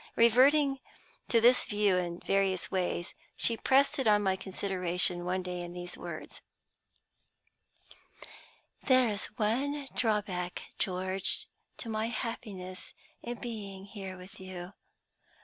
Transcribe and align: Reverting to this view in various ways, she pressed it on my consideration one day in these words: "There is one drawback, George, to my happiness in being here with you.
Reverting 0.15 0.79
to 1.29 1.39
this 1.39 1.63
view 1.65 1.95
in 1.95 2.21
various 2.21 2.71
ways, 2.71 3.13
she 3.37 3.55
pressed 3.55 3.99
it 3.99 4.07
on 4.07 4.23
my 4.23 4.35
consideration 4.35 5.25
one 5.25 5.43
day 5.43 5.61
in 5.61 5.73
these 5.73 5.95
words: 5.95 6.41
"There 8.81 9.09
is 9.09 9.27
one 9.37 9.87
drawback, 9.95 10.69
George, 10.79 11.45
to 11.77 11.87
my 11.87 12.07
happiness 12.07 12.95
in 13.21 13.37
being 13.41 13.85
here 13.85 14.17
with 14.17 14.39
you. 14.39 14.73